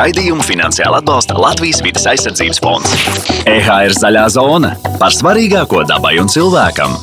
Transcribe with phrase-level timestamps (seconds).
[0.00, 2.92] Raidījumu finansiāli atbalsta Latvijas vidas aizsardzības fonds.
[3.44, 6.94] EHR zaļā zona par svarīgāko dabai un cilvēkam.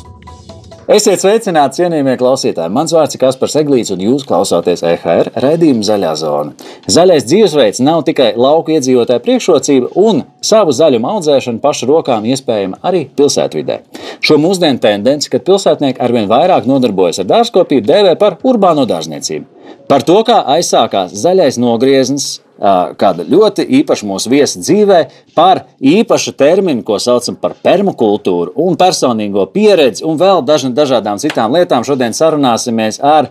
[0.90, 2.72] Esiet sveicināti, cienījamie klausītāji!
[2.74, 6.72] Mans vārds ir Kaspars Eglīts, un jūs klausāties EHR raidījuma Zaļā zona.
[6.90, 13.04] Zaļais dzīvesveids nav tikai lauku iedzīvotāju priekšrocība, un savu zaļumu audzēšanu pašu rokām iespējama arī
[13.20, 13.78] pilsētvidē.
[14.24, 19.46] Šo mūsdienu tendenci, kad pilsētnieki arvien vairāk nodarbojas ar dārzkopību, dēvē par urbāno dārzniecību.
[19.86, 25.02] Par to, kā aizsākās zaļais nogrieznis kāda ļoti īpaša mūsu viesa dzīvē
[25.38, 31.54] par īpašu terminu, ko saucam par permakultūru, un personīgo pieredzi, un vēl dažna, dažādām citām
[31.54, 31.86] lietām.
[31.86, 33.30] Šodien sarunāsimies ar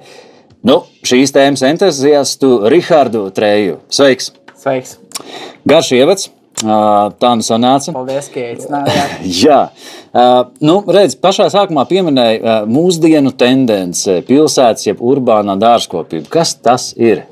[0.68, 3.82] nu, šīs tēmas entuziastu Rihardu Treju.
[3.92, 4.32] Sveiks!
[4.58, 4.98] Sveiks!
[5.68, 6.32] Garš ievads!
[6.58, 7.92] Tā nu sanāca.
[7.94, 9.20] Paldies, ka iecinājāt.
[9.44, 9.60] Jā,
[10.66, 16.26] nu, redz, pašā sākumā pieminēja mūsdienu tendenci, pilsētas, jeb urbānā dārzkopība.
[16.40, 17.28] Kas tas ir?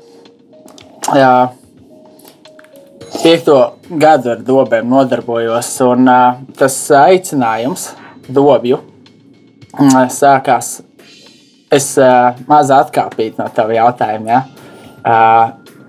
[1.10, 1.50] Jā,
[3.26, 3.56] piekto
[3.90, 5.68] gadu ar dobēm nodarbojos.
[5.82, 7.88] Un, uh, tas aicinājums
[8.30, 10.76] dobju uh, sākās.
[11.74, 14.30] Es uh, maz atkāpīju no tava jautājuma.
[14.30, 14.42] Ja?
[15.02, 15.80] Uh,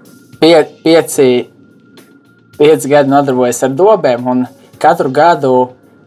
[0.42, 1.28] pie, pieci,
[2.58, 4.42] pieci gadi nodarbojos ar dobēm, un
[4.82, 5.52] katru gadu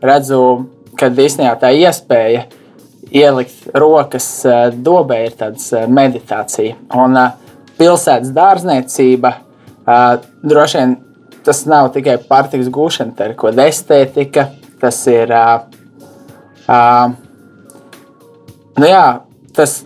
[0.02, 0.40] redzu,
[0.98, 2.48] kad īstenībā tā iespēja
[3.10, 4.26] ielikt rokas
[4.82, 6.74] dobē ir tāds meditācija.
[6.98, 7.14] Un
[7.78, 9.32] pilsētas dārzniecība
[10.42, 10.98] droši vien
[11.44, 14.48] tas nav tikai pārtiks gūšana, tā ir kaut kāda estētika.
[14.80, 15.32] Tas ir.
[15.34, 15.60] Uh,
[16.64, 17.12] uh,
[18.80, 19.04] nu jā,
[19.56, 19.80] tas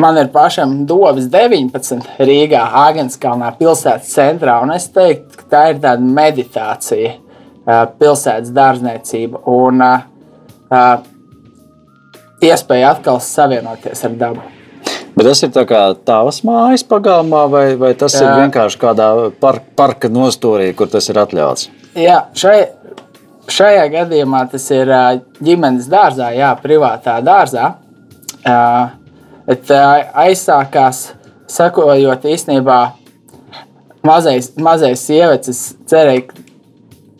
[0.00, 4.60] man ir pašam Dobas 19 Rīgā, Agenskalnā, pilsētas centrā.
[4.64, 10.06] Un es teiktu, ka tā ir tāda meditācija, uh, pilsētas dārzniecība un uh,
[10.70, 10.94] uh,
[12.40, 14.48] iespēja atkal savienoties ar dabu.
[15.20, 18.22] Bet tas ir kā tavs mājas pagalmā, vai, vai tas Jā.
[18.24, 21.66] ir vienkārši kādā par, parka nostūrī, kur tas ir atļauts?
[22.00, 22.54] Jā, šai,
[23.52, 24.88] šajā gadījumā tas ir
[25.44, 27.68] ģimenes dārzā, jā, privātā dārzā.
[29.44, 29.74] Bet
[30.24, 31.02] aizsākās
[31.52, 32.80] sakojot īstenībā
[34.08, 36.46] mazais, mazais sievietes, es cerēju,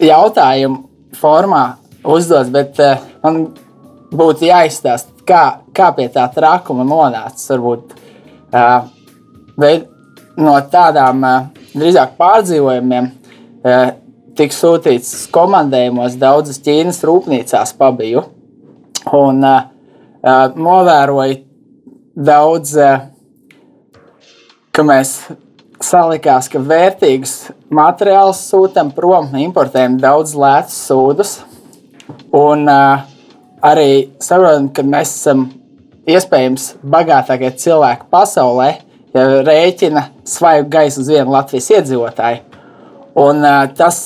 [0.09, 0.87] jautājumu
[1.21, 1.67] formā
[2.01, 2.81] uzdos, bet
[3.21, 3.43] man
[4.09, 5.45] būtu jāizstāsta, kā,
[5.77, 7.51] kā pie tā trakuma nonācis.
[7.53, 7.95] Varbūt
[8.55, 8.87] uh,
[10.41, 13.91] no tādām uh, drīzāk pārdzīvojumiem uh,
[14.39, 18.25] tika sūtīts komandējumos daudzas Ķīnas rūpnīcās pabiju.
[19.17, 19.69] Un uh,
[20.23, 21.39] uh, novēroju
[22.17, 23.07] daudz, uh,
[24.75, 25.15] ka mēs
[25.81, 27.37] salikās, ka vērtīgus
[27.73, 31.39] materiālus sūtām prom, importējam daudz lētus sūdus.
[32.37, 33.07] Un uh,
[33.65, 35.47] arī saprotam, ka mēs esam
[36.09, 38.71] iespējams bagātākie cilvēki pasaulē,
[39.15, 42.45] ja rēķina svaigu gaisu uz vienu Latvijas iedzīvotāju.
[43.21, 43.43] Un,
[43.77, 43.99] tas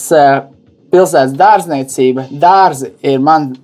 [0.93, 3.59] pilsētas dārzniecība, dārzi ir mans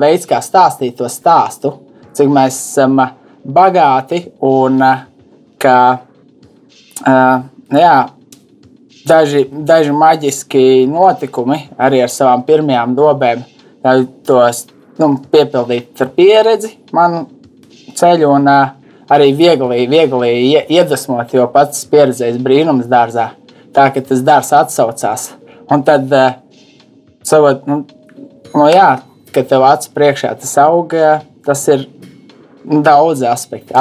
[0.00, 1.72] veids, kā stāstīt to stāstu,
[2.16, 3.00] cik mēs esam
[3.46, 4.82] bagāti un
[5.62, 7.36] ka uh,
[7.72, 7.96] jā,
[9.06, 13.44] daži, daži maģiski notikumi arī ar savām pirmajām dobēm
[14.26, 14.66] tos
[14.98, 17.26] nu, piepildīt ar pieredzi manu
[17.94, 20.30] ceļu un arī viegli, viegli
[20.72, 23.30] iedvesmot, jo pats pieredzējis brīnums dārzā.
[23.76, 25.28] Tā ka tas dārzs atsaucās.
[25.70, 26.12] Un tad,
[27.26, 27.82] savot, nu,
[28.54, 28.88] nu, jā,
[29.34, 30.94] kad tev acu priekšā tas aug,
[31.46, 31.86] tas ir
[32.66, 33.76] daudz aspektu.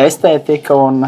[0.00, 1.04] Estētika un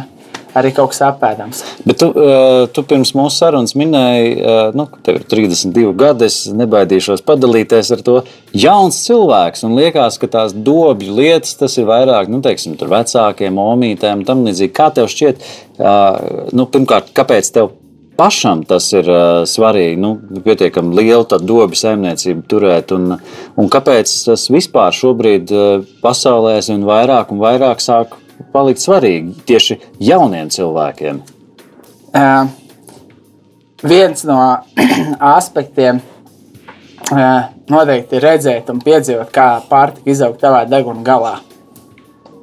[0.58, 1.62] arī kaut kas apēdams.
[1.86, 6.28] Bet tu, uh, tu pirms mūsu sarunas minēji, uh, nu, ka tev ir 32 gadi.
[6.28, 8.16] Es nebaidīšos padalīties ar to.
[8.56, 14.26] Jauns cilvēks, un liekas, ka tās dobju lietas tas ir vairāk, nu, teiksim, vecākiem, omītēm,
[14.28, 14.74] tam līdzīgi.
[14.76, 15.46] Kā tev šķiet,
[15.78, 17.76] uh, nu, pirmkārt, kāpēc tev?
[18.12, 20.10] Pašam tas ir uh, svarīgi, nu,
[20.44, 22.92] pietiekami lielu tādu dobu saimniecību turēt.
[22.92, 23.16] Un,
[23.56, 28.18] un kāpēc tas vispār šobrīd uh, pasaulē un vairāk un vairāk sāk
[28.52, 31.22] palikt svarīgi tieši jauniem cilvēkiem?
[32.12, 32.50] Uh,
[33.82, 34.38] viens no
[35.36, 41.34] aspektiem uh, noteikti ir redzēt un piedzīvot, kā pārtika izaug tavā deguna galā.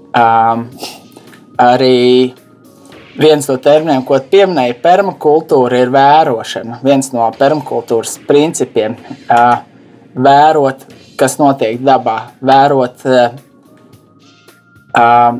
[0.09, 0.69] Um,
[1.59, 2.33] arī
[3.19, 6.79] viens no terminiem, ko pieminēja permakultūra, ir vērošana.
[6.85, 9.59] Viens no permakultūras principiem uh,-
[10.29, 10.87] vērot,
[11.19, 13.37] kas notiek dabā, vērot uh,
[14.95, 15.37] uh,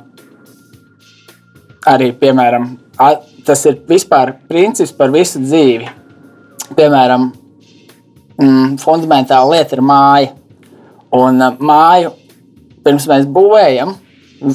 [1.90, 2.72] arī, piemēram,
[3.46, 5.90] tas ir vispār princips par visu dzīvi.
[6.78, 7.30] Piemēram,
[8.38, 10.34] mm, fundamentāla lieta ir māja.
[11.16, 12.14] Un māju
[12.86, 13.96] pirms mēs būvējam,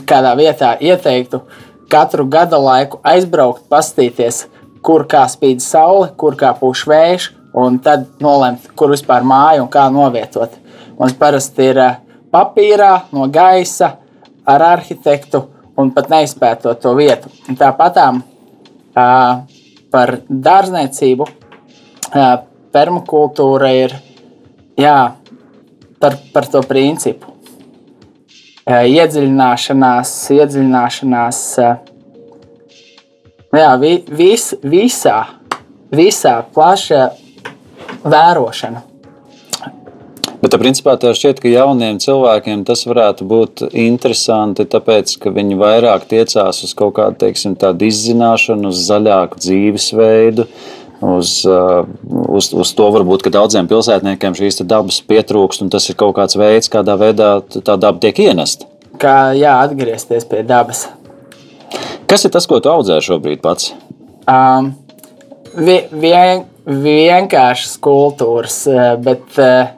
[0.06, 1.42] kādā vietā ieteiktu
[1.90, 4.44] katru gada laiku aizbraukt, paskatīties,
[4.84, 9.70] kur kā spīd saule, kur kā pūš vējš, un tad nolemt, kur vispār māju un
[9.72, 10.54] kā novietot.
[10.98, 11.80] Mums parasti ir
[12.34, 13.96] papīrā, no gaisa,
[14.46, 15.42] ar arhitektu
[15.80, 17.30] un pat neizpētot to vietu.
[17.58, 18.22] Tāpatām
[18.94, 21.26] par dārzniecību,
[22.74, 23.96] permakultūra ir
[24.78, 24.98] jā,
[26.02, 27.32] par, par to principu.
[28.64, 31.42] Iedziļināšanās, iedziļināšanās
[33.58, 35.18] jā, vi, vis, visā,
[35.92, 37.04] visā plašā
[38.08, 38.93] vērošana.
[40.44, 46.02] Bet, principā, tev šķiet, ka jauniem cilvēkiem tas varētu būt interesanti, tāpēc, ka viņi vairāk
[46.10, 50.44] tiecās uz kaut kādu teiksim, izzināšanu, uz zaļāku dzīvesveidu.
[51.04, 56.36] Uz, uz, uz to varbūt daudziem pilsētniekiem šīs dabas pietrūkst, un tas ir kaut kāds
[56.36, 58.68] veids, kādā veidā tā daba tiek ienesta.
[59.00, 60.86] Kā jā, atgriezties pie dabas.
[62.08, 63.72] Kas ir tas, ko tu audzē šobrīd pats?
[64.28, 64.74] Um,
[65.56, 68.60] vi, vien, vienkāršas kultūras,
[69.04, 69.72] bet uh,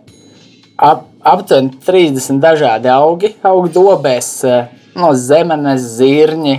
[0.77, 6.57] ap, aptuveni 30 dažādi augi, augu dobēs, uh, no zemes, zirņi.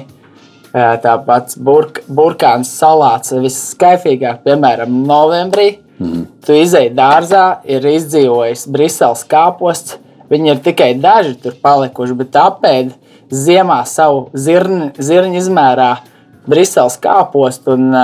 [0.77, 5.79] Tāpat burk, burkāns salāts viskaifīgāk, piemēram, novembrī.
[5.97, 6.27] Mm.
[6.45, 9.95] Tu izēji dārzā, ir izdzīvojis Briseles kāposts.
[10.29, 12.93] Viņi ir tikai daži tur palikuši, bet apēdi
[13.33, 15.89] ziemā savu zirni, zirņu izmērā
[16.45, 17.73] Briseles kāpostu.
[17.73, 17.95] Un,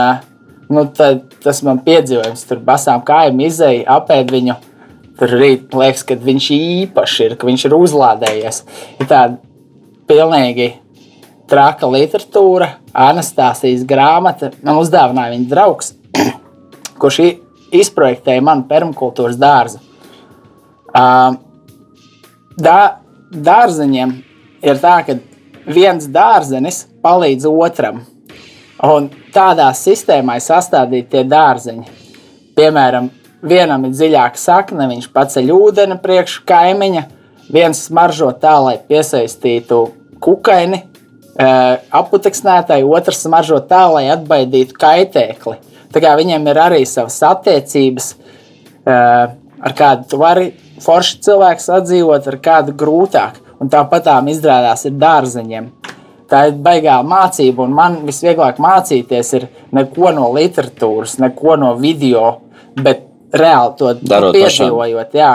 [0.74, 4.58] nu, tad, tas man piedzīvojums, tur basām kājām izēja, apēd viņu.
[5.20, 8.64] Tur rīt liekas, ka viņš īpaši ir, ka viņš ir uzlādējies.
[8.98, 9.38] Ir tāda
[10.10, 10.72] pilnīgi
[11.50, 14.52] traka literatūra, Anastasijas grāmata.
[14.66, 15.94] Man uzdāvināja viņa draugs,
[17.02, 17.20] kurš
[17.74, 19.82] izprojektēja manu permakultūras dārzu.
[22.54, 22.80] Dā,
[23.34, 24.16] dārzeņiem
[24.66, 25.18] ir tā, ka
[25.66, 28.04] viens dārzenis palīdz otram.
[28.84, 31.86] Un tādā sistēmā ir sastādīti tie dārzeņi.
[32.58, 33.10] Piemēram,
[33.44, 37.04] vienam ir dziļāka sakne, viņš paceļ ūdeni priekš kaimiņa,
[37.54, 39.84] viens smaržo tā, lai piesaistītu
[40.24, 40.84] kukaini,
[42.00, 45.58] aputeksnētāji, otrs smaržo tā, lai atbaidītu kaitēkli.
[45.94, 48.14] Tā kā viņiem ir arī savas attiecības,
[48.88, 50.52] ar kādu tu vari
[50.84, 55.70] forši cilvēks atdzīvot, ar kādu grūtāk un tāpat tām izrādās ir dārzeņiem.
[56.32, 62.40] Tā ir baigā mācība, un man visvieglāk mācīties ir neko no literatūras, neko no video,
[62.80, 65.32] bet reāli to darot, piedzīvojot, jā,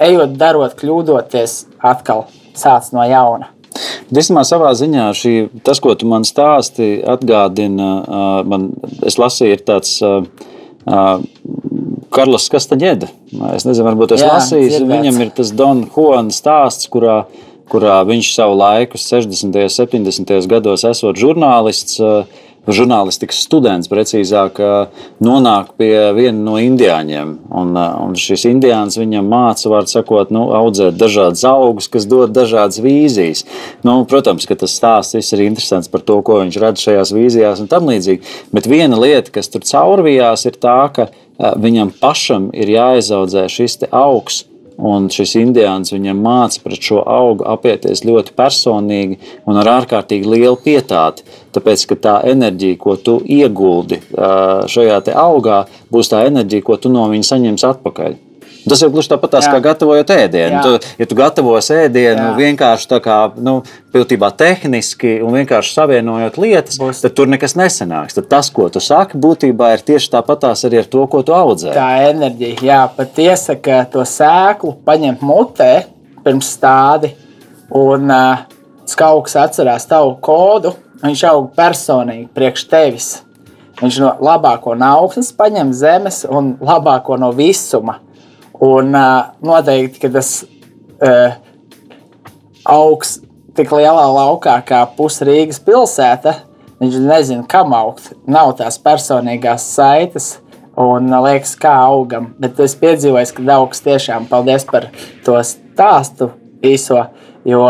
[0.00, 1.56] ejot, darot, kļūdoties,
[1.92, 2.26] atkal
[2.56, 3.50] sāc no jauna.
[4.10, 5.34] Vismā savā ziņā šī,
[5.64, 7.90] tas, ko tu man stāsti, atgādina,
[8.48, 8.72] man,
[9.06, 10.24] es lasīju, ir tāds uh,
[12.10, 13.08] Karls Kastaņeda.
[13.54, 18.32] Es nezinu, varbūt es lasīju, viņam ir tas Don Juan stāsts, kurā uh, kurā viņš
[18.34, 19.54] savu laiku, 60.
[19.62, 20.48] un 70.
[20.50, 24.58] gados, esot žurnālists, eh, žurnālistikas students, precīzāk,
[25.22, 27.32] nonāk pie viena no indiāņiem.
[27.56, 32.82] Un, un šis indiāns viņam māca, var sakot, nu, audzēt dažādas augus, kas dod dažādas
[32.84, 33.46] vīzijas.
[33.86, 37.64] Nu, protams, ka tas stāsts viss ir interesants par to, ko viņš redz šajās vīzijās
[37.64, 38.36] un tam līdzīgi.
[38.54, 41.10] Bet viena lieta, kas tur caurvījās, ir tā, ka
[41.40, 44.44] viņam pašam ir jāizaudzē šis augs
[44.80, 50.56] Un šis indiāns viņam māca pret šo augu apieties ļoti personīgi un ar ārkārtīgi lielu
[50.64, 51.26] pietāti.
[51.52, 54.00] Tāpēc, ka tā enerģija, ko tu ieguldi
[54.72, 58.18] šajā augā, būs tā enerģija, ko tu no viņa saņemsi atpakaļ.
[58.68, 60.60] Tas ir gluži tāpat kā gatavojot ēdienu.
[60.64, 62.32] Tu, ja tu gatavos ēdienu Jā.
[62.36, 63.60] vienkārši tā kā nu,
[63.94, 67.00] pilnībā tehniski un vienkārši savienojot lietas, Būs.
[67.04, 68.18] tad tur nekas nesanāks.
[68.18, 71.72] Tad tas, ko tu saki, būtībā ir tieši tāpatās arī ar to, ko tu audzē.
[71.76, 75.72] Tā enerģija, jā, pat iesaka to sēklu paņemt mutē
[76.24, 77.14] pirms stādi
[77.76, 78.44] un uh,
[78.90, 80.74] skauks atcerās tavu kodu.
[81.00, 83.10] Viņš aug personīgi priekš tevis.
[83.80, 87.96] Viņš no labāko no augstnes paņem zemes un labāko no visuma.
[88.60, 91.38] Un uh, noteikti, ka tas uh,
[92.68, 93.18] augs
[93.56, 96.36] tik lielā laukā kā pusrīgas pilsēta,
[96.80, 98.12] viņš nezina, kam augt.
[98.28, 100.36] Nav tās personīgās saites.
[100.80, 102.30] Un liekas, kā augam.
[102.40, 104.86] Bet es piedzīvoju, ka augs tiešām paldies par
[105.26, 106.30] to stāstu
[106.64, 107.02] īso.
[107.44, 107.66] Jo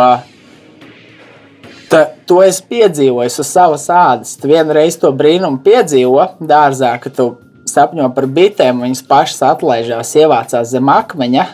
[1.91, 4.37] ta, to es piedzīvoju uz savas ādas.
[4.39, 7.33] Tu vienreiz to brīnumu piedzīvo dārzā, ka tu
[7.75, 11.47] sapņo par bitēm, viņas pašas atlaižās, ievācās zem akmeņa.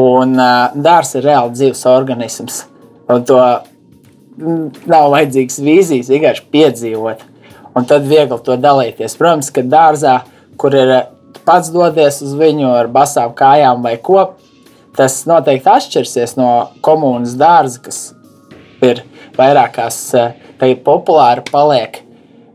[0.00, 2.64] Un uh, dārsts ir reāli dzīves organisms.
[3.10, 3.40] Un to
[4.90, 7.24] nav vajadzīgs vīzijas, vienkārši piedzīvot.
[7.76, 9.16] Un tad viegli to dalīties.
[9.18, 10.20] Protams, ka dārzā,
[10.60, 10.94] kur ir
[11.46, 14.24] pats dodies uz viņu ar basām kājām vai ko,
[14.96, 16.50] tas noteikti atšķirsies no
[16.84, 18.00] komunas dārza, kas
[18.84, 19.04] ir
[19.38, 20.00] vairākās,
[20.60, 22.02] tagad populāri paliek.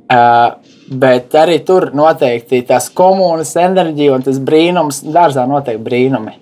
[0.05, 6.35] Uh, Bet arī tur noteikti tas komunas enerģija un tas brīnums, dārzā noteikti brīnumi.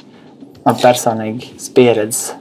[0.64, 2.34] Man personīgi pieredzes.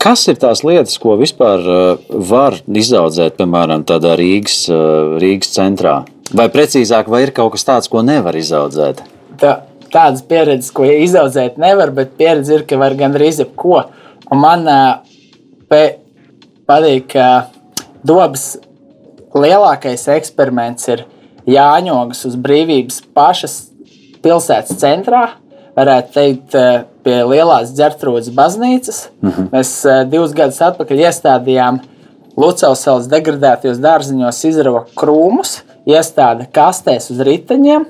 [0.00, 1.64] Kas ir tās lietas, ko vispār
[2.08, 4.64] var izaudzēt, piemēram, tādā Rīgas,
[5.20, 5.98] Rīgas centrā?
[6.32, 9.02] Vai precīzāk, vai ir kaut kas tāds, ko nevar izaudzēt?
[9.40, 9.56] Tā,
[9.92, 13.82] tādas pieredzes, ko izaudzēt nevar, bet pieredze ir, ka var gandrīz jebko.
[14.32, 14.68] Man
[16.68, 17.28] patīk, ka
[18.06, 18.54] dabas
[19.34, 21.04] lielākais eksperiments ir
[21.44, 23.56] Jāņogas uz brīvības pašas
[24.24, 25.26] pilsētas centrā.
[25.76, 29.08] Varētu teikt, eh, pie lielās ģērtrūdas baznīcas.
[29.20, 29.50] Mm -hmm.
[29.50, 31.80] Mēs eh, divus gadus atpakaļ iestādījām
[32.36, 37.86] Lucavas degradētajos dārziņos izrava krūmus, iestāda kastēs uz riteņiem.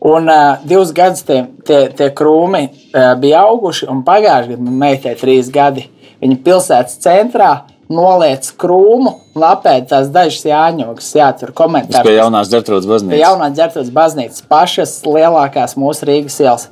[0.00, 4.78] Un uh, divus gadus tie, tie, tie krūmi uh, bija auguši, un pagājušajā gadā man
[4.80, 5.90] meitai trīs gadi.
[6.22, 7.50] Viņa pilsētas centrā
[7.90, 11.10] noliec krūmu un apēd tās dažas jāņogas.
[11.18, 12.06] Jā, tur komentāri.
[12.06, 13.16] Pie jaunās ģērtrūdas baznīcas.
[13.16, 16.68] Pie jaunās ģērtrūdas baznīcas pašas lielākās mūsu Rīgas ielas.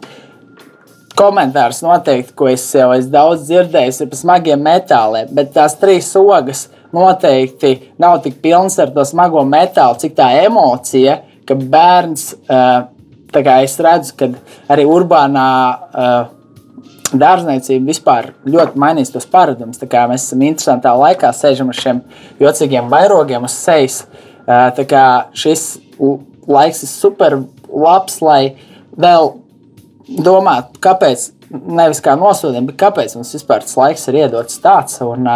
[1.19, 6.13] Komentārs noteikti, ko es jau esmu daudz dzirdējis, ir par smagiem metāliem, bet tās trīs
[6.21, 13.43] ogas noteikti nav tik pilnas ar to smago metālu, cik tā emocija, ka bērns, tā
[13.43, 14.31] kā es redzu, ka
[14.71, 15.49] arī urbānā
[17.15, 19.81] dārzniecība vispār ļoti mainīs tos paradumus.
[19.81, 22.01] Mēs esam interesantā laikā, sēžam ar šiem
[22.43, 24.01] jocīgiem vairogiem uz sejas.
[25.37, 25.67] Šis
[26.49, 27.39] laiks ir super
[27.69, 28.43] labs, lai
[28.99, 29.35] vēl
[30.25, 35.01] domātu, kāpēc, nevis kā nosodījumi, bet kāpēc mums vispār tas laiks ir iedots tāds.
[35.05, 35.29] Un,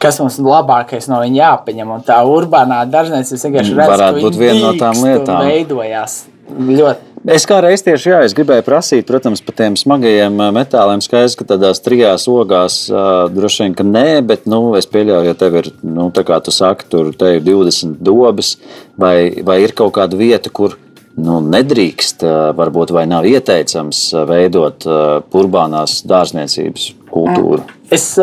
[0.00, 1.90] Kas mums ir labākais no viņa jāpieņem?
[1.92, 5.42] Un tā urbānā dārzniecība vienkārši redz, varētu būt viena no tām lietām.
[5.44, 6.14] Veidojās
[6.56, 11.02] ļoti Es kā reiz tieši jā, es gribēju prasīt, protams, par tiem smagajiem metāliem.
[11.04, 15.36] Skaidrs, ka tādās trijās ogās uh, droši vien, ka nē, bet nu, es pieļauju, ja
[15.36, 18.54] tev ir, nu, tā kā tu saki, tur te ir 20 dobas,
[18.96, 20.78] vai, vai ir kaut kāda vieta, kur
[21.20, 22.24] nu, nedrīkst,
[22.56, 24.88] varbūt vai nav ieteicams veidot
[25.36, 27.66] urbānās dārzniecības kultūru?
[27.92, 28.14] Es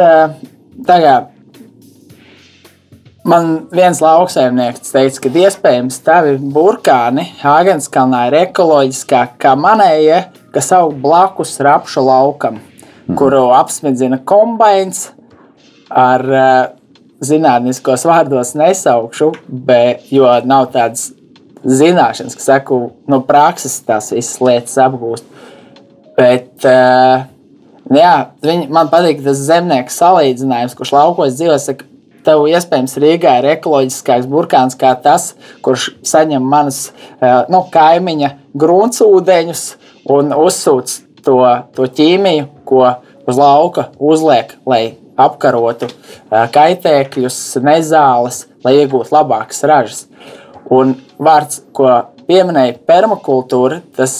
[0.87, 1.29] tagad
[3.27, 10.21] Man viens lauksaimnieks teica, ka iespējams tavi burkāni Hāgenskalnā ir ekoloģiskāki kā manējie,
[10.55, 13.17] kas aug blakus rapšu laukam, mm.
[13.19, 15.09] kuru apsmidzina kombains
[15.91, 16.53] ar uh,
[17.19, 21.09] zinātniskos vārdos nesaukšu, bet, jo nav tādas
[21.67, 22.79] zināšanas, kas saku,
[23.11, 25.27] no prakses tās visas lietas apgūst.
[26.15, 27.27] Bet, uh,
[27.91, 31.91] jā, viņi, man patīk tas zemnieks salīdzinājums, kurš laukos dzīvo, saka,
[32.27, 35.31] tev iespējams Rīgā ir ekoloģiskāks burkāns kā tas,
[35.65, 36.89] kurš saņem manas
[37.51, 39.65] nu, kaimiņa gruntsūdeņus
[40.13, 41.39] un uzsūc to,
[41.75, 42.83] to ķīmiju, ko
[43.27, 45.89] uz lauka uzliek, lai apkarotu
[46.29, 50.05] kaitēkļus, nezāles, lai iegūtu labākas ražas.
[50.73, 50.93] Un
[51.23, 51.89] vārds, ko
[52.27, 54.13] pieminēja permakultūra, tas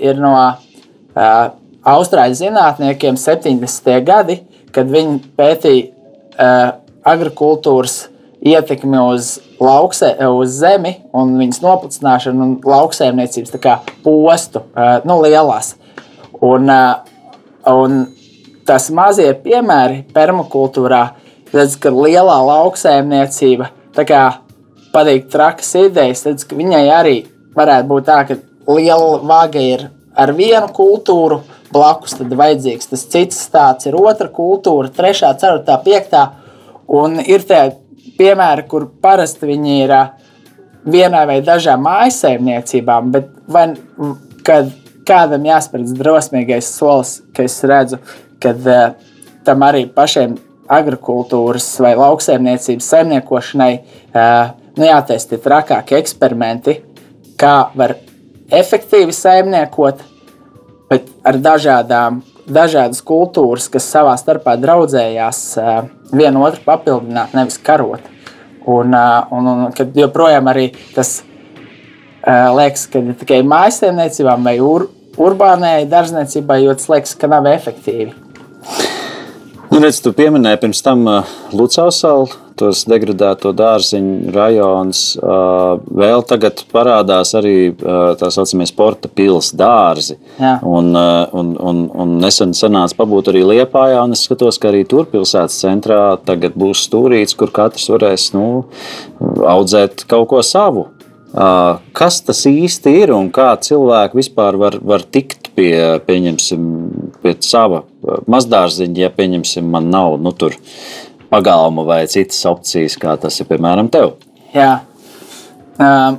[0.00, 0.34] ir no
[1.90, 3.94] Austrāļu zinātniekiem 70.
[4.04, 4.40] gadi,
[4.74, 8.08] kad viņi pētīja agrikultūras
[8.40, 13.56] ietekmi uz, laukse, uz zemi un viņas noplicināšanu un lauksaimniecības
[14.04, 14.64] postu
[15.04, 15.74] nu, lielās.
[16.40, 16.70] Un,
[17.68, 17.98] un
[18.68, 21.02] tas mazie piemēri permakultūrā,
[21.52, 23.70] redz, ka lielā lauksaimniecība
[24.94, 27.16] patīk trakas idejas, redz, ka viņai arī
[27.56, 28.38] varētu būt tā, ka
[28.70, 31.40] liela vaga ir ar vienu kultūru,
[31.72, 36.24] blakus tad vajadzīgs tas cits stāsts, ir otra kultūra, trešā, ceturtā, piektā.
[36.90, 37.76] Un ir tādi
[38.18, 39.94] piemēri, kur parasti viņi ir
[40.90, 43.66] vienai vai dažām mājsaimniecībām, bet vai,
[44.46, 44.70] kad
[45.06, 48.00] kādam jāspēr drosmīgais solis, ka es redzu,
[48.42, 49.10] ka uh,
[49.46, 50.38] tam arī pašiem
[50.70, 56.78] agrikultūras vai lauksaimniecības saimniekošanai uh, nu, jātaisa tie trakākie eksperimenti,
[57.40, 57.96] kā var
[58.50, 60.02] efektīvi saimniekot,
[60.90, 65.42] bet ar dažādām dažādas kultūras, kas savā starpā draudzējās,
[66.12, 68.06] viena otru papildināt, nevis karot.
[68.70, 71.20] Un, un, un kad joprojām arī tas
[72.26, 74.88] liekas, ka tikai mājsaimniecībām vai ur,
[75.20, 78.12] urbānai dārzniecībai, jo tas liekas, ka nav efektīvi.
[79.70, 81.06] Nu, redz, tu pieminēji pirms tam
[81.54, 85.02] Lucausalu, tos degradēto dārziņu rajonus.
[86.00, 90.18] Vēl tagad parādās arī tā saucamie sporta pils dārzi.
[90.40, 90.56] Jā.
[90.66, 95.08] Un, un, un, un nesen sanāca pabūt arī Liepājā, un es skatos, ka arī tur
[95.10, 98.46] pilsētas centrā tagad būs stūrīts, kur katrs varēs nu,
[99.20, 100.88] audzēt kaut ko savu.
[101.94, 107.84] Kas tas īsti ir un kā cilvēki vispār var, var tikt pie, pie sava
[108.30, 110.32] mazdārziņa, ja pieņemsim, man nav nu,
[111.30, 114.16] pagalma vai citas opcijas, kā tas ir piemēram tev?
[114.54, 114.80] Jā.
[115.80, 116.18] Uh,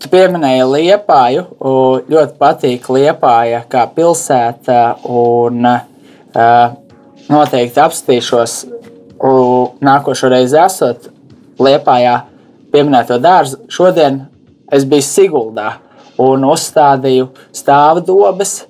[0.00, 1.46] tu pieminēji Liepāju.
[2.10, 4.80] Ļoti patīk Liepāja kā pilsēta.
[5.10, 6.78] Un, uh,
[7.28, 8.56] noteikti apstīšos
[9.82, 11.10] nākošo reizi esot
[11.62, 12.16] Liepājā
[12.72, 13.60] pieminēto dārzu.
[13.70, 14.24] Šodien
[14.72, 15.68] es biju Siguldā
[16.22, 18.62] un uzstādīju stāvdobes,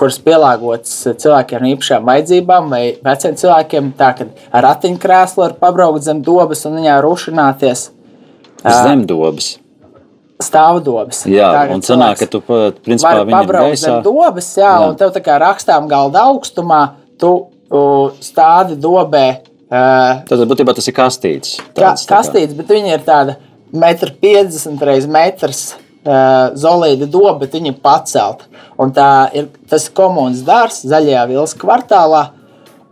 [0.00, 3.90] kuras pielāgotas cilvēkiem ar īpašām vajadzībām vai veciem cilvēkiem.
[3.98, 7.90] Tā kā ar ratiņkrēslu var pabraukt zem dobas un viņā rušināties.
[8.64, 9.58] Zemdobas.
[10.40, 11.26] Stāvdobas.
[11.28, 12.40] Jā, tā, un sanāk, ka tu
[12.80, 13.84] principā pabraukt gaisā...
[13.84, 16.80] zem dobas, jā, jā, un tev tā kā rakstām galda augstumā,
[17.20, 19.26] tu uh, stādi dobē.
[19.68, 21.58] Uh, Tad būtībā tas ir kastīts.
[21.76, 23.36] Tāds, ka, kastīts, bet viņi ir tāda
[23.76, 28.48] 1,50 m uh, zolīta doba, bet viņa ir pacelta.
[28.80, 32.24] Un tā ir tas komunas dārzs zaļajā vilas kvartālā.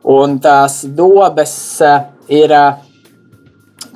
[0.08, 2.78] Un tās dobes uh, ir, uh,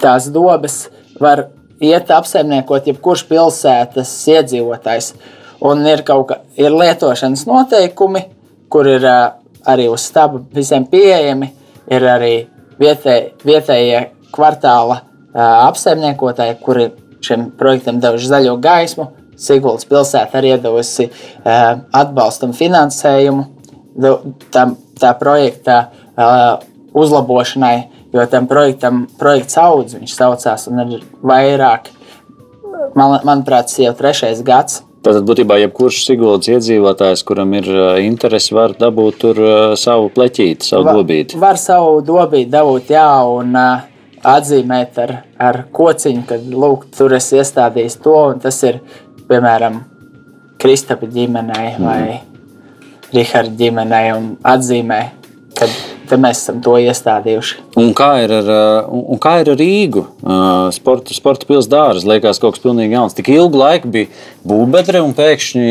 [0.03, 0.87] tās dobes
[1.21, 1.47] var
[1.83, 5.13] iet apsaimniekot jebkurš pilsētas iedzīvotājs.
[5.63, 8.25] Un ir kaut kā ir lietošanas noteikumi,
[8.73, 9.35] kur ir uh,
[9.69, 11.53] arī uz staba visiem pieejami.
[11.93, 12.35] Ir arī
[12.81, 14.03] vietēji, vietējie
[14.33, 16.89] kvartāla uh, apsaimniekotāji, kuri
[17.25, 19.09] šim projektam devuši zaļo gaismu.
[19.43, 23.47] Siguldas pilsēta arī iedavusi uh, atbalstu un finansējumu
[24.53, 26.63] tam, tā projekta uh,
[26.97, 27.77] uzlabošanai,
[28.13, 31.91] jo tam projektam projekts audz, viņš saucās, un ir vairāk,
[32.95, 34.83] man, manuprāt, tas jau trešais gads.
[35.03, 37.67] Tātad būtībā jebkurš Siguldas iedzīvotājs, kuram ir
[38.05, 39.41] interese, var dabūt tur
[39.81, 41.41] savu pleķīti, savu var, dobīti.
[41.43, 43.89] Var savu dobīti dabūt, jā, un uh,
[44.23, 48.83] atzīmēt ar, ar kociņu, kad lūk, tur es iestādījis to, un tas ir
[49.31, 49.83] piemēram
[50.63, 51.89] Kristapa ģimenei mm.
[51.89, 52.21] vai
[53.13, 55.01] Riharda ģimenei un atzīmē,
[55.59, 55.67] ka
[56.21, 57.59] mēs esam to iestādījuši.
[57.81, 58.51] Un kā ir ar,
[58.89, 60.05] un kā ir ar Rīgu?
[60.77, 63.17] Sporta, sporta pilsēta dārza liekas kaut kas pilnīgi jauns.
[63.17, 64.11] Tik ilgu laiku bija
[64.49, 65.67] būvbedre, un pēkšņi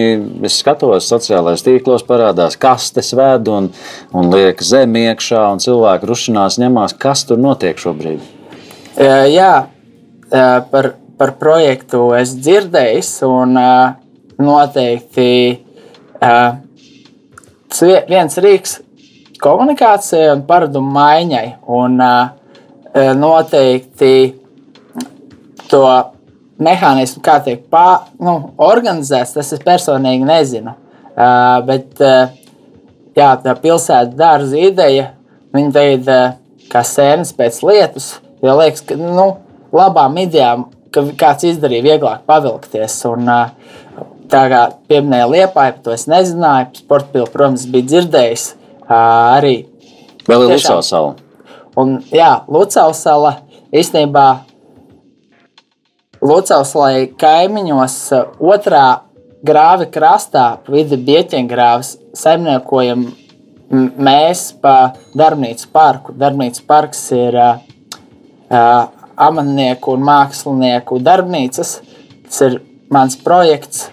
[0.47, 3.71] es skatos, sociālajās tīklos parādās kastes ved un,
[4.13, 6.97] un liek zem iekšā, un cilvēki rušinās ņemās.
[7.01, 8.40] Kas tur notiek šobrīd?
[9.01, 9.53] Jā,
[10.69, 13.57] par, par projektu es dzirdēju, un
[14.41, 15.31] noteikti
[18.11, 18.77] viens rīks
[19.41, 21.47] komunikācijai un paradumu maiņai.
[21.73, 21.97] Un
[23.17, 24.13] noteikti
[25.71, 25.83] to
[26.61, 27.87] mehānismu, kā tiek pā,
[28.21, 30.77] nu, organizēts, tas es personīgi nezinu.
[31.65, 32.01] Bet
[33.17, 35.13] jā, tā pilsētas dārza ideja,
[35.55, 36.11] viņa tagad
[36.69, 39.27] kā sēnes pēc lietus Jo liekas, ka nu,
[39.75, 42.97] labām idejām, ka kāds izdarīja vieglāk pavilkties.
[43.11, 43.29] Un,
[44.31, 46.81] tā kā pieminēja Liepāju, to es nezināju.
[46.83, 48.47] Sporta pilsēta, protams, bija dzirdējis
[48.91, 49.55] arī.
[50.27, 51.15] Vēl ir Lucavas sala.
[51.79, 53.35] Un, jā, Lucavas sala
[53.71, 54.27] īstenībā
[56.21, 57.95] Lucavas salai kaimiņos
[58.37, 58.85] otrā
[59.41, 63.07] grāva krastā, vidi bieķengrāvas, saimniekojam
[63.71, 66.13] mēs pa darbnīcu parku.
[66.13, 67.70] Darbnīcas parks ir uh,
[68.51, 71.77] amatnieku un mākslinieku darbnīcas.
[72.27, 72.59] Tas ir
[72.91, 73.87] mans projekts.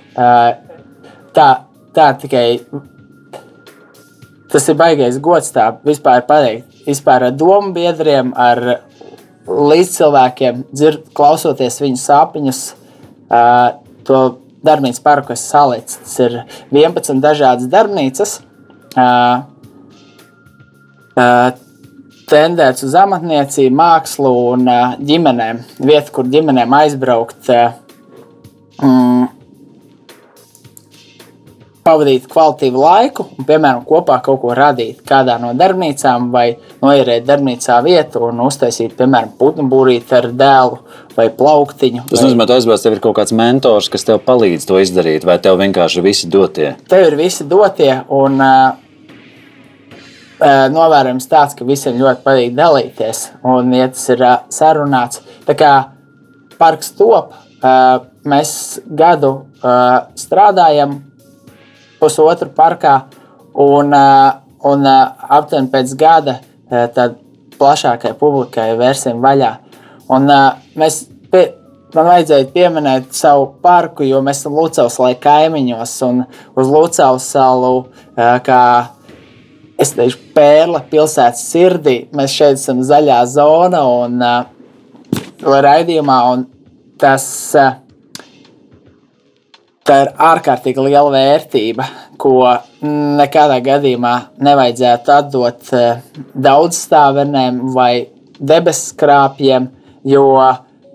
[1.35, 1.49] Tā,
[1.95, 2.47] tā tikai
[4.49, 6.67] tas ir baisais gods tā vispār pateikt.
[6.89, 8.81] Vispār ar domu biedriem, ar
[9.49, 12.61] līdzcilvēkiem, dzird, klausoties viņu sāpiņus,
[14.09, 14.21] to
[14.65, 16.01] darbnīcu parku es salicu.
[16.03, 16.39] Tas ir
[16.73, 18.39] 11 dažādas darbnīcas
[22.31, 24.69] tendēts uz amatniecību, mākslu un
[25.09, 25.65] ģimenēm.
[25.81, 27.51] Vieta, kur ģimenēm aizbraukt,
[28.83, 29.29] mm,
[31.89, 36.47] pavadīt kvalitīvu laiku un, piemēram, kopā kaut ko radīt kādā no darbnīcām, vai
[36.83, 40.81] noierēt darbnīcā vietu un uztaisīt, piemēram, putnu būrīti ar dēlu
[41.17, 42.05] vai plauktiņu.
[42.11, 45.39] Tas nozīmē, ka aizbēs tev ir kaut kāds mentors, kas tev palīdz to izdarīt, vai
[45.43, 46.75] tev vienkārši visi dotie?
[46.91, 48.77] Tev ir visi dotie, un uh,
[50.41, 53.25] novērojams tāds, ka visiem ļoti patīk dalīties.
[53.47, 54.25] Un, ja tas ir
[54.55, 55.73] sarunāts, tā kā
[56.59, 57.35] parks top,
[58.29, 58.51] mēs
[58.87, 59.33] gadu
[60.19, 60.99] strādājam
[61.99, 63.01] pusotru parkā,
[63.59, 63.95] un,
[64.71, 67.19] un aptuveni pēc gada tad
[67.59, 69.55] plašākai publikai vērsim vaļā.
[70.15, 70.29] Un,
[70.79, 71.01] mēs
[71.33, 71.49] pie,
[71.97, 76.23] man vajadzēja pieminēt savu parku, jo mēs esam Lucavas lai kaimiņos un
[76.55, 77.89] uz Lucavas salu
[78.47, 78.63] kā
[79.79, 81.99] es teikšu, pērle pilsētas sirdī.
[82.17, 84.41] Mēs šeit esam zaļā zona un uh,
[85.43, 86.19] raidījumā.
[86.33, 86.47] Un
[86.99, 87.27] tas
[87.59, 87.77] uh,
[89.89, 91.87] ir ārkārtīgi liela vērtība,
[92.21, 92.43] ko
[92.83, 94.15] nekādā gadījumā
[94.45, 96.03] nevajadzētu atdot uh,
[96.35, 97.93] daudzstāvenēm vai
[98.39, 99.71] debeskrāpjiem,
[100.07, 100.27] jo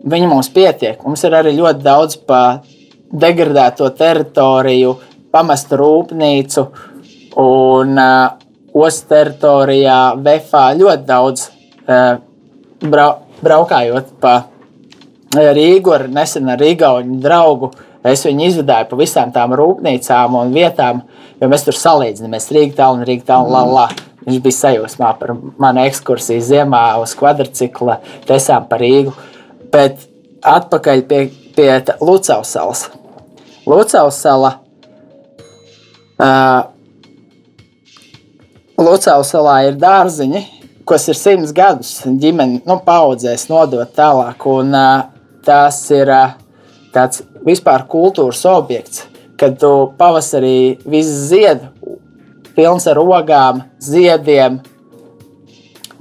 [0.04, 1.00] viņi mums pietiek.
[1.04, 2.44] Mums ir arī ļoti daudz pa
[3.14, 4.96] degradēto teritoriju,
[5.34, 6.68] pamestu rūpnīcu
[7.42, 8.43] un uh,
[8.74, 11.48] ostas teritorijā, Vefā ļoti daudz
[11.86, 12.18] uh,
[12.90, 13.10] brau,
[13.44, 14.36] braukājot pa
[15.34, 17.72] Rīgu ar nesen ar Rīgauņu draugu.
[18.06, 21.04] Es viņu izvadīju pa visām tām rūpnīcām un vietām,
[21.40, 23.54] jo mēs tur salīdzināmies Rīgā, tālu un Rīgā, tālu.
[23.54, 23.88] La, la.
[24.24, 29.12] Viņš bija sajūsmā par manu ekskursiju ziemā uz kvadrcikla, tesām par Rīgu.
[29.74, 30.06] Bet
[30.48, 31.24] atpakaļ pie,
[31.56, 32.86] pie Lucavas salas.
[33.68, 34.54] Lucavas sala.
[36.14, 36.73] Uh,
[38.80, 40.42] Lucavas salā ir dārziņi,
[40.90, 44.48] kas ir simts gadus ģimene nu, paudzēs nodot tālāk.
[44.50, 44.74] Un,
[45.46, 46.10] tas ir
[46.94, 49.06] tāds vispār kultūras objekts,
[49.38, 51.68] kad tu pavasarī viss zied,
[52.58, 54.60] pilns ar ogām, ziediem,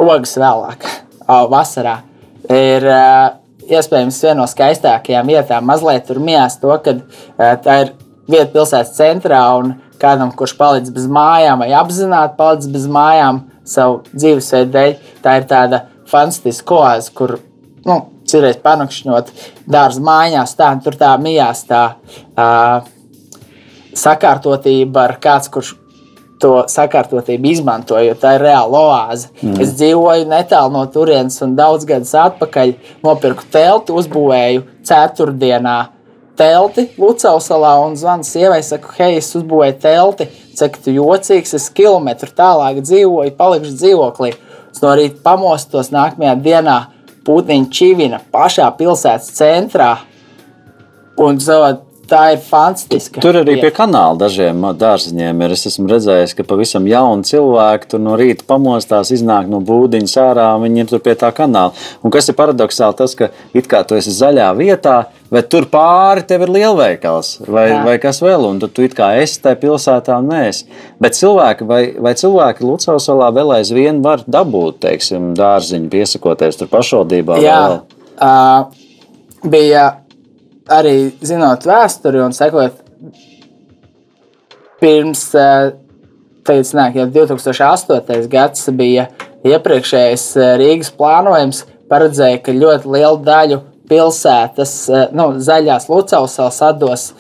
[0.01, 0.89] ogas vēlāk,
[1.29, 1.99] vasarā.
[2.53, 2.89] Ir
[3.69, 5.69] iespējams viena no skaistākajām vietām.
[5.69, 6.97] Mazliet tur mījās to, ka
[7.37, 7.93] tā ir
[8.31, 14.03] vieta pilsētas centrā un kādam, kurš palicis bez mājām vai apzināti palicis bez mājām savu
[14.13, 17.39] dzīvesveidu dēļ, tā ir tāda fantastiska oāze, kur
[17.87, 19.31] nu, citreiz panakšņot
[19.71, 22.91] dārza mājās, tā tur tā mijās tā uh,
[23.99, 25.77] sakārtotība ar kāds, kurš
[26.43, 29.31] to sakārtotību izmanto, jo tā ir reāla oāze.
[29.45, 29.61] Mm.
[29.63, 32.75] Es dzīvoju netālu no turienes, un daudz gadus atpakaļ
[33.07, 35.77] nopirku telti, uzbūvēju ceturtdienā
[36.43, 40.29] telti Lucausalā un zvanu sievai, saku, hei, es uzbūvēju telti,
[40.59, 44.33] cik tu jocīgs, es kilometru tālāk dzīvoju, palikšu dzīvoklī.
[44.73, 46.81] Es no rīta pamostos nākamajā dienā
[47.23, 49.93] Putniņa čivina pašā pilsētas centrā
[51.23, 53.23] un zavod tā ir fantastiska.
[53.23, 55.55] Tur arī pie kanāla dažiem dārziņiem ir.
[55.55, 60.49] Es esmu redzējis, ka pavisam jauni cilvēki tur no rīta pamostās, iznāk no būdiņas ārā,
[60.65, 61.77] viņi ir tur pie tā kanāla.
[62.03, 64.99] Un kas ir paradoxāli, tas, ka it kā tu esi zaļā vietā,
[65.33, 67.81] bet tur pāri tev ir lielveikals vai, Jā.
[67.87, 70.69] vai kas vēl, un tu it kā esi tajā pilsētā un neesi.
[71.03, 76.71] Bet cilvēki, vai, vai cilvēki Lucavas salā vēl aizvien var dabūt, teiksim, dārziņu piesakoties tur
[76.73, 77.41] pašvaldībā?
[77.43, 77.63] Jā,
[78.21, 78.83] uh,
[79.43, 79.89] bija
[80.73, 82.79] arī zinot vēsturi un sekot
[84.83, 85.73] pirms eh,
[86.47, 88.27] tagad, nāk, 2008.
[88.31, 89.09] gads bija
[89.47, 90.25] iepriekšējais
[90.61, 93.61] Rīgas plānojums, paredzēja, ka ļoti lielu daļu
[93.93, 97.11] pilsētas, eh, nu, zaļās Lucavas atdos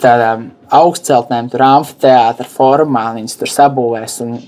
[0.00, 4.16] tādām augstceltnēm, tur amfiteātra formā, viņas tur sabūvēs.
[4.24, 4.40] Un,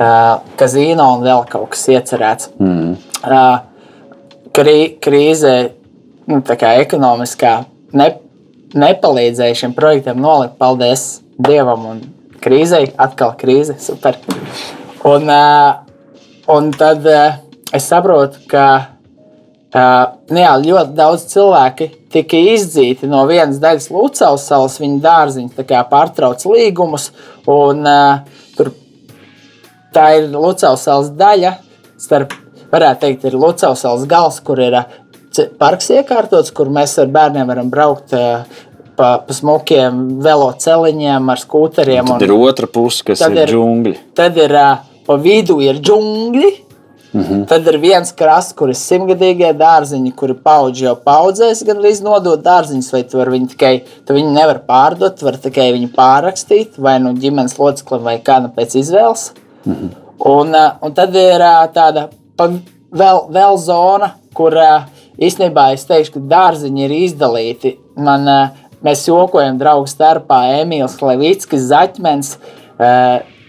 [0.00, 2.52] uh, kazino un vēl kaut kas iecerēts.
[2.60, 2.96] Mm.
[4.56, 5.54] Krī, krīze
[6.30, 7.52] nu, ekonomiskā
[7.98, 8.08] ne,
[8.74, 10.58] nepalīdzēja šim projektam nolikt.
[10.58, 12.00] Paldies Dievam un
[12.42, 12.90] krīzei.
[13.00, 14.18] Atkal krīze, super.
[15.06, 15.30] Un,
[16.50, 18.64] un tad es saprotu, ka
[19.74, 26.42] nu jā, ļoti daudz cilvēku tika izdzīti no vienas daļas Lucavas salas, viņa dārziņa pārtrauc
[26.50, 27.10] līgumus.
[27.50, 27.86] Un,
[28.56, 28.72] tur,
[29.94, 31.54] tā ir Lucavas salas daļa
[32.00, 32.34] starp,
[32.72, 34.80] varētu teikt, ir Lucavas salas gals, kur ir
[35.60, 38.14] parks iekārtots, kur mēs ar bērniem varam braukt.
[38.16, 38.66] Eh,
[39.00, 42.10] pa, pa smukiem veloceliņiem, ar skūteriem.
[42.10, 43.94] Tad ir otra puse, kas ir, ir džungļi.
[44.18, 46.50] Tad ir uh, pa vidu ir džungļi.
[47.12, 47.46] Mm -hmm.
[47.46, 52.42] Tad ir viens krasts, kur ir simtgadīgie dārziņi, kuri paudž jau paudzēs, gan arī nodot
[52.44, 57.58] dārziņus, vai tu viņu tikai, viņu nevar pārdot, var tikai viņu pārrakstīt, vai nu ģimenes
[57.58, 59.32] loceklim, vai kāda pēc izvēles.
[59.64, 59.90] Mm -hmm.
[60.18, 62.08] un, uh, un tad ir uh, tāda
[62.92, 64.82] vēl, vēl zona, kur uh,
[65.18, 67.76] īstenībā es teikšu, ka dārziņi ir izdalīti.
[67.96, 68.50] Man,
[68.82, 72.38] mēs jokojam, draugu starpā, Emīls Levickis, Zaķmens.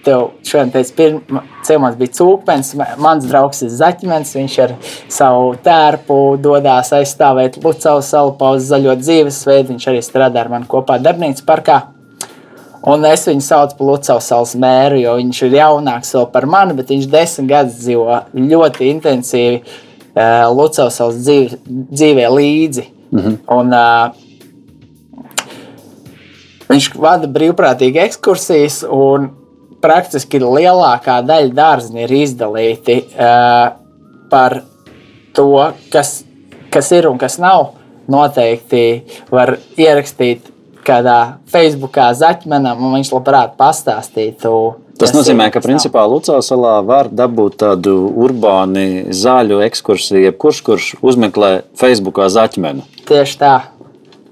[0.06, 4.74] Tev šodien teica, pirmā ciemats bija cūkpens, mans draugs ir Zaķmens, viņš ar
[5.12, 10.98] savu tērpu dodās aizstāvēt Lucavas salu pauzi zaļo dzīvesveidu, viņš arī strādā ar mani kopā
[11.02, 11.82] darbnīcas parkā.
[12.90, 16.74] Un es viņu saucu par Lucavas salas mēru, jo viņš ir jaunāks vēl par mani,
[16.80, 21.62] bet viņš desmit gadus dzīvo ļoti intensīvi uh, Lucavas salas dzīve,
[21.94, 22.88] dzīvē līdzi.
[23.12, 23.38] Mm -hmm.
[23.54, 24.10] un, uh,
[26.72, 29.30] viņš vada brīvprātīgi ekskursijas, un
[29.82, 33.74] praktiski lielākā daļa dārziņa ir izdalīti uh,
[34.32, 34.62] par
[35.36, 35.50] to,
[35.94, 36.22] kas,
[36.74, 37.74] kas ir un kas nav.
[38.12, 40.50] Noteikti var ierakstīt
[40.86, 44.56] kādā Facebookā zaķmenam, un viņš labprāt pastāstītu
[45.02, 51.52] Tas nozīmē, ka principā Lucas salā var dabūt tādu urbāni zaļu ekskursiju, jebkurš, kurš uzmeklē
[51.80, 52.86] Facebookā zaķmenu.
[53.10, 53.56] Tieši tā.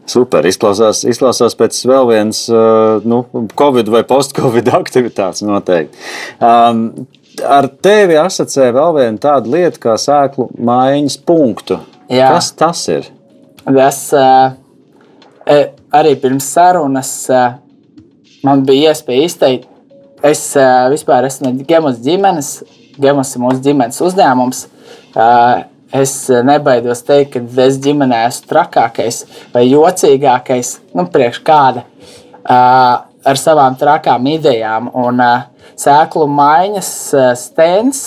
[0.09, 3.21] Super, izklausās, izklausās pēc vēl vienas uh, nu,
[3.59, 5.99] Covid vai post-Covid aktivitātes noteikti.
[6.41, 7.05] Um,
[7.45, 11.79] ar tevi asociē vēl viena tāda lieta, kā sēklu maiņas punktu.
[12.09, 12.31] Jā.
[12.33, 13.09] Kas tas ir?
[13.69, 14.55] Es uh,
[15.93, 17.13] arī pirms sarunas
[18.45, 19.69] man bija iespēja izteikt,
[20.25, 20.41] es
[20.89, 22.53] vispār esmu Gemas ģimenes.
[22.99, 24.65] Gemas ir mūsu ģimenes uzņēmums.
[25.89, 29.23] Es nebaidos teikt, ka es ģimenē esmu trakākais
[29.53, 31.81] vai jocīgākais, nu, priekš kāda,
[32.45, 34.91] uh, ar savām trakām idejām.
[34.93, 35.47] Un uh,
[35.79, 38.03] sēklu maiņas uh, stends.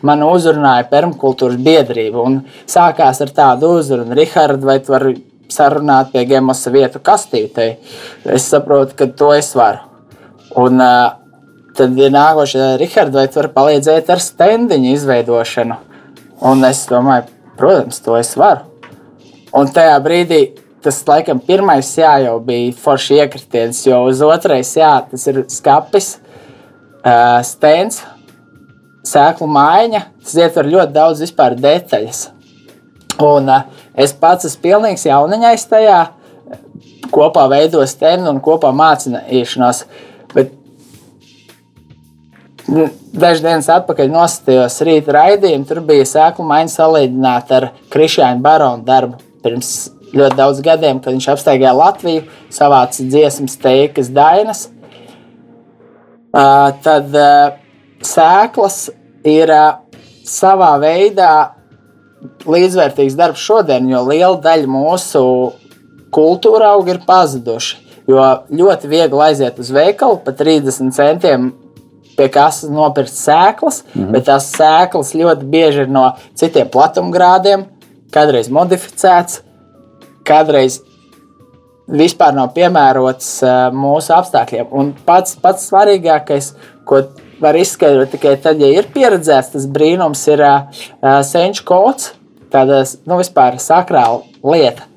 [0.00, 2.22] Man uzrunāja permakultūras biedrība.
[2.24, 5.12] Un sākās ar tādu uzrunu, Rihards, vai tu vari
[5.52, 7.74] sarunāt pie Gemasa vietu kastītei?
[8.24, 9.84] Es saprotu, ka to es varu.
[10.56, 15.80] Un tad ir nākošais, Rihards, vai tu vari palīdzēt ar stendiņu izveidošanu?
[16.40, 18.64] Un es domāju, protams, to es varu.
[19.56, 20.40] Un tajā brīdī
[20.80, 26.14] tas laikam pirmais jā, jau bija forši iekritiens, jo uz otrais jā, tas ir skapis,
[27.02, 28.00] uh, stends,
[29.06, 30.04] sēklu maiņa.
[30.24, 32.28] Tas ietver ļoti daudz vispār detaļas.
[33.20, 36.00] Un uh, es pats esmu pilnīgs jauniņais tajā,
[37.12, 39.84] kopā veidoju stendu un kopā mācīšanos.
[39.84, 40.09] Bet nu,
[42.70, 45.66] Dažas dienas atpakaļ nostājos rīta raidījumu.
[45.66, 51.26] Tur bija sēklu maiņa salīdzināta ar Krišāņa Barona darbu pirms ļoti daudz gadiem, kad viņš
[51.32, 54.68] apsteigāja Latviju, savāca dziesmas, teikas, dainas.
[56.30, 57.56] Uh, tad uh,
[58.06, 58.84] sēklas
[59.26, 59.80] ir uh,
[60.30, 61.32] savā veidā
[62.46, 65.24] līdzvērtīgs darbs šodien, jo liela daļa mūsu
[66.14, 67.82] kultūra auga ir pazuduši.
[68.10, 71.50] Jo ļoti viegli aiziet uz veikalu par 30 centiem
[72.20, 74.12] pie kases nopirkt sēklas, mm -hmm.
[74.12, 77.64] bet tās sēklas ļoti bieži ir no citiem platumgrādiem,
[78.12, 79.40] kādreiz modificēts,
[80.28, 80.80] kādreiz
[81.90, 84.68] vispār nav piemērots uh, mūsu apstākļiem.
[84.70, 86.52] Un pats, pats svarīgākais,
[86.84, 87.02] ko
[87.40, 90.84] var izskaidrot tikai tad, ja ir pieredzēts tas brīnums, ir uh,
[91.26, 92.12] senču kods,
[92.52, 94.89] tāda nu, vispār sakrāla lieta.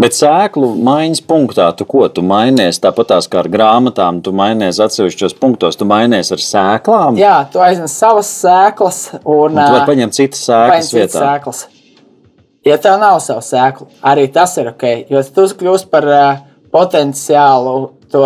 [0.00, 2.80] Bet sēklu maiņas punktā, tu ko tu mainies?
[2.82, 7.20] Tāpat tās kā ar grāmatām, tu mainies atsevišķos punktos, tu mainies ar sēklām.
[7.20, 11.20] Jā, tu aiznes savas sēklas, un, un tu vari paņemt citas sēklas vietā.
[11.20, 11.62] Sēklas.
[12.66, 14.84] Ja tev nav savu sēklu, arī tas ir ok.
[15.10, 17.74] Jo tu kļūsi par uh, potenciālu
[18.12, 18.22] to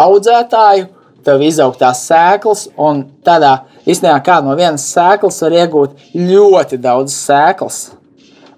[0.00, 0.88] audzētāju,
[1.24, 7.14] tev izaug tās sēklas, un tādā īstenībā kā no vienas sēklas var iegūt ļoti daudz
[7.14, 7.80] sēklas.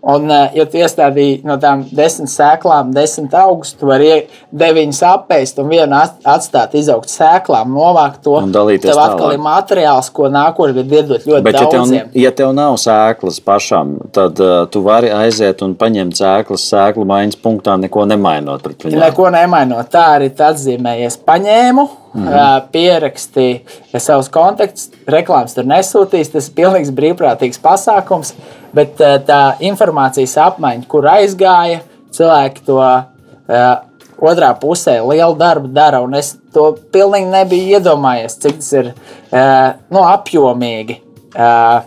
[0.03, 5.69] Un, ja tu iestādīji no tām desmit sēklām, desmit augstus, tu vari deviņas apēst un
[5.71, 8.35] vienu atstāt, izaugt sēklām, novākt to.
[8.41, 9.15] Un dalīties tev tālāk.
[9.15, 12.11] atkal ir materiāls, ko nākošais gadu iedot ļoti Bet, ja tev, daudziem.
[12.19, 17.39] ja tev nav sēklas pašam, tad uh, tu vari aiziet un paņemt sēklas sēklu maiņas
[17.39, 18.99] punktā, neko nemainot pret viņu.
[19.07, 19.87] Neko nemainot.
[19.93, 21.23] Tā arī atzīmējies.
[21.31, 22.63] Paņēmu, mm -hmm.
[22.73, 26.33] pierakstīju savus kontaktus, reklāmas tur nesūtīs.
[26.33, 28.35] Tas ir pilnīgs brīvprātīgs pasākums,
[28.75, 28.97] bet
[29.27, 33.77] tā informācijas apmaiņa, kur aizgāja, cilvēki to uh,
[34.19, 36.19] otrā pusē lielu darbu dara.
[36.19, 41.01] Es to pilnīgi nebiju iedomājies, cik tas ir uh, nu, apjomīgi.
[41.33, 41.83] Uh,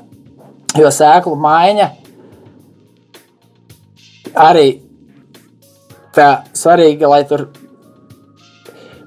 [0.78, 1.90] jo sēklu maiņa
[4.36, 4.82] arī
[6.16, 7.48] tā svarīga, lai tur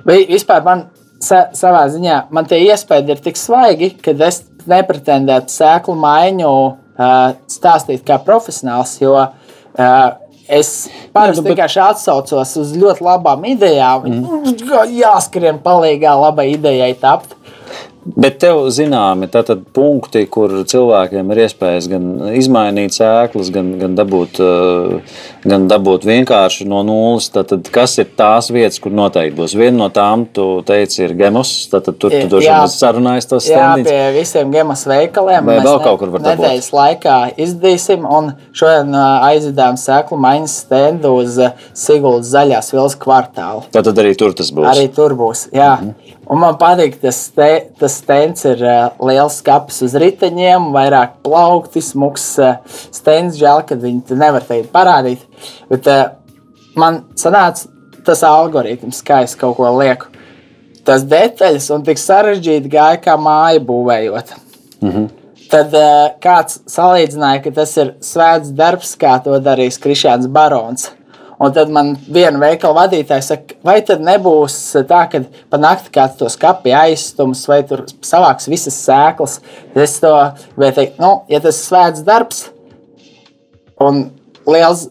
[0.08, 0.86] Vi- Vispār man
[1.22, 7.34] sa savā ziņā man tie iespējas ir tik svaigi, ka es nepretendētu sēklu maiņu uh,
[7.50, 10.10] stāstīt kā profesionāls, jo uh,
[10.48, 14.06] es parasti bet- vienkārši atsaucos uz ļoti labām idejām.
[14.08, 14.54] Mm.
[14.98, 17.34] Jāskrien palīgā labai idejai tapt.
[18.08, 22.06] Bet tev zināmi tātad punkti, kur cilvēkiem ir iespējas gan
[22.38, 27.28] izmainīt sēklas, gan, gan, dabūt, eh, gan dabūt vienkārši no nulles.
[27.34, 29.54] Tātad, kas ir tās vietas, kur noteikti būs?
[29.58, 31.52] Viena no tām, tu teici, ir gemos.
[31.72, 32.28] Tātad tur tu Jā.
[32.32, 35.48] droši vien esi sarunājis tos Jā, pie visiem gemas veikaliem.
[35.48, 36.44] Vai vēl kaut kur var dabūt?
[36.44, 41.40] Nedēļas laikā izdīsim, un šodien aizvedām sēklu maiņas stendu uz
[41.76, 43.66] Siguldas zaļās vilas kvartālu.
[43.74, 44.70] Tātad arī tur tas būs.
[44.74, 45.48] Arī tur būs.
[45.54, 45.76] Jā.
[45.78, 46.14] Mm -hmm.
[46.28, 47.48] Un man patīk, tas, te,
[47.80, 52.58] tas stends ir uh, liels skats uz riteņiem, vairāk plaukti, smags uh,
[52.92, 53.38] stends.
[53.40, 55.24] Žēl, ka viņi to nevar teikt parādīt.
[55.70, 56.04] Bet uh,
[56.78, 57.68] man sanāca
[58.06, 60.08] tas algoritms, kā es kaut ko lieku.
[60.88, 64.36] Tas detaļas un tik sarežģīti gāja kā māja būvējot.
[64.80, 65.08] Mm -hmm.
[65.48, 70.90] Tad uh, kāds salīdzināja, ka tas ir svēts darbs, kā to darīs Krišāns Barons.
[71.38, 74.56] Un tad man viena veikala vadītāja saka, vai tad nebūs
[74.90, 75.20] tā, ka
[75.50, 79.38] pa nakti kāds to skati aizstums, vai tur savāks visas sēklas.
[79.74, 80.10] Es to
[80.56, 82.48] gribēju teikt, nu, ja tas ir svēts darbs
[83.78, 84.08] un
[84.50, 84.88] liels,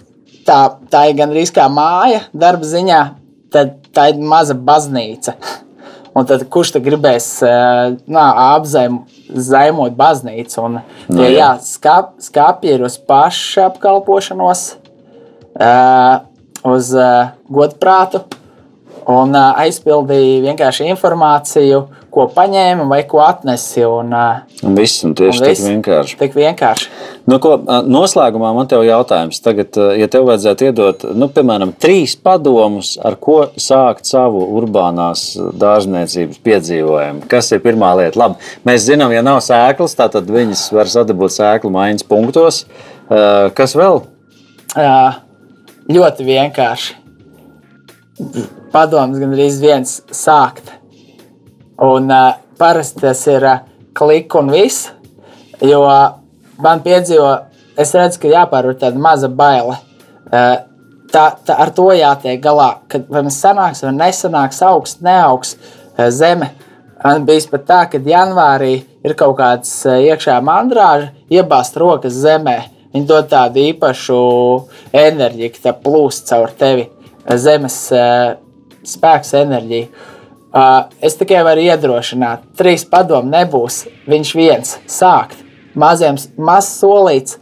[0.47, 0.59] tā,
[0.91, 3.01] tā ir gandrīz kā māja darba ziņā,
[3.53, 5.35] tad tā ir maza baznīca.
[6.17, 7.27] Un tad kurš tad gribēs
[8.57, 10.63] apzaimot baznīcu?
[10.65, 11.37] Un, Nu, tie, jā.
[11.37, 14.63] jā, skap, skāpji ir uz pašapkalpošanos,
[15.61, 16.25] uh,
[16.67, 16.89] uz
[17.47, 18.23] godprātu.
[19.07, 21.77] Un aizpildīja vienkārši informāciju,
[22.11, 23.85] ko paņēma vai ko atnesi.
[23.87, 24.11] Un,
[24.67, 25.67] Un viss un tieši un tik viss.
[25.69, 26.17] vienkārši.
[26.19, 26.89] Tik vienkārši.
[27.27, 29.41] Nu, ko, noslēgumā man te ir jautājums.
[29.43, 36.39] Tagad, ja tev vajadzētu iedot, nu, piemēram, trīs padomus, ar ko sākt savu urbānās dārzniecības
[36.47, 38.21] piedzīvojumu, kas ir pirmā lieta?
[38.21, 42.61] Labi, mēs zinām, ja nav sēklas, tad viņas var sadabūt sēklu maiņas punktos.
[43.07, 44.05] Kas vēl?
[44.77, 45.19] Uh,
[45.91, 46.95] ļoti vienkārši.
[48.71, 50.71] Padoms gan arī viens sākt.
[51.83, 53.65] Un uh, parasti tas ir uh,
[53.97, 54.89] klik un viss.
[55.63, 56.16] Jo uh,
[56.63, 57.31] man piedzīvo,
[57.79, 59.79] es redzu, ka jāpārvar tāda maza baila.
[60.27, 60.55] Uh,
[61.11, 66.51] tā, tā, ar to jātiek galā, kad mums sanāks vai nesanāks, augs, neaugs uh, zeme.
[67.03, 68.73] Man bija pat tā, ka janvārī
[69.05, 72.57] ir kaut kāds uh, iekšā mandrāža, iebāzt rokas zemē.
[72.95, 74.19] Viņi dod tādu īpašu
[74.95, 76.87] enerģiju, ka tā plūst caur tevi.
[77.37, 78.37] Zemes uh,
[78.87, 79.89] spēks, enerģija.
[80.57, 83.83] Uh, es tikai varu iedrošināt, trīs padomu nebūs.
[84.09, 85.43] Viņš viens sākt,
[85.79, 87.37] maziem, mazs solīts,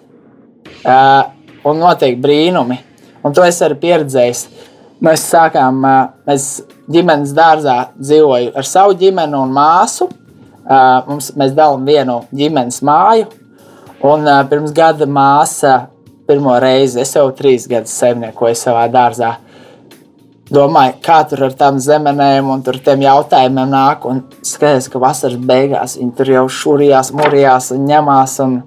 [0.84, 1.32] uh,
[1.66, 2.80] un notiek brīnumi.
[3.26, 4.64] Un to es arī pieredzēju.
[5.06, 6.50] Mēs sākām, uh, mēs
[6.92, 10.10] ģimenes dārzā dzīvojam ar savu ģimeni un māsu.
[10.66, 13.28] Uh, mums, mēs dalām vienu ģimenes māju.
[14.06, 15.86] Un uh, pirms gada māsa
[16.26, 19.36] pirmo reizi, es jau trīs gadus saimniekoju savā dārzā.
[20.54, 24.04] Domāju, kā tur ar tām zemenēm un tiem jautājumiem nāk.
[24.06, 28.36] Un skaties, ka vasaras beigās viņi tur jau šūrijās, mūrijās un ņemās.
[28.46, 28.60] Un,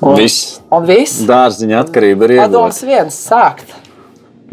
[0.00, 0.60] un, Viss.
[0.70, 1.24] un viss.
[1.26, 2.92] Dārziņa atkarība ir Padoms iegūta.
[2.92, 3.74] viens sākt.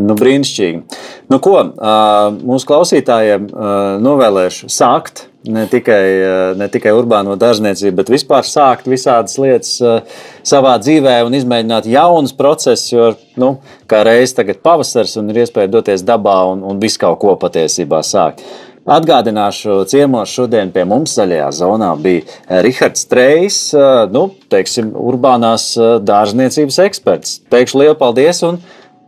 [0.01, 0.82] Nu, brīnišķīgi.
[1.30, 1.95] Nu, ko, ā,
[2.41, 8.89] mūsu klausītājiem ā, novēlēšu sākt ne tikai, ā, ne tikai urbāno dārzniecību, bet vispār sākt
[8.89, 9.99] visādas lietas ā,
[10.47, 12.91] savā dzīvē un izmēģināt jaunus procesus.
[12.93, 13.56] Jo, nu,
[13.89, 18.04] kā reiz tagad pavasars un ir iespēja doties dabā un, un visu kaut ko patiesībā
[18.06, 18.43] sākt.
[18.82, 26.82] Atgādināšu, ciemos šodien pie mums zaļajā zonā bija Rihards Trejs, ā, nu, teiksim, urbānās dārzniecības
[26.88, 27.39] eksperts.
[27.54, 28.41] Teikšu lielu paldies!
[28.47, 28.62] Un,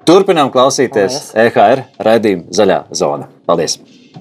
[0.03, 3.31] Turpinām klausīties EHR raidījuma Zaļā zona.
[3.47, 3.79] Paldies!